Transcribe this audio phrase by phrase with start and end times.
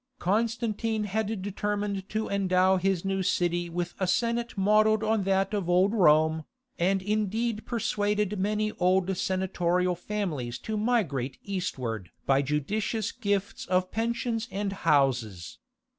[0.17, 5.69] Constantine had determined to endow his new city with a senate modelled on that of
[5.69, 6.43] Old Rome,
[6.79, 13.91] and had indeed persuaded many old senatorial families to migrate eastward by judicious gifts of
[13.91, 15.59] pensions and houses.